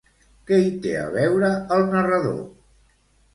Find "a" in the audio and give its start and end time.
1.01-1.03